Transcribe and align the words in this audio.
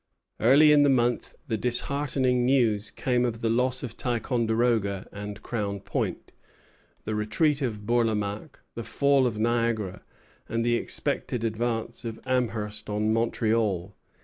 Early 0.39 0.71
in 0.71 0.81
the 0.81 0.89
month 0.89 1.35
the 1.47 1.57
disheartening 1.59 2.43
news 2.43 2.89
came 2.89 3.23
of 3.23 3.41
the 3.41 3.51
loss 3.51 3.83
of 3.83 3.95
Ticonderoga 3.95 5.07
and 5.11 5.43
Crown 5.43 5.79
Point, 5.79 6.31
the 7.03 7.13
retreat 7.13 7.61
of 7.61 7.85
Bourlamaque, 7.85 8.57
the 8.73 8.81
fall 8.81 9.27
of 9.27 9.37
Niagara, 9.37 10.01
and 10.49 10.65
the 10.65 10.73
expected 10.73 11.43
advance 11.43 12.03
of 12.03 12.19
Amherst 12.25 12.89
on 12.89 13.13
Montreal. 13.13 13.95